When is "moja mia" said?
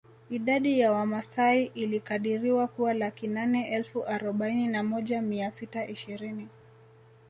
4.83-5.51